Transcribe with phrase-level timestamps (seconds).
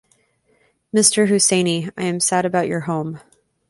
[0.91, 1.27] Mr.
[1.27, 3.19] Hussaini, I am sad about your home.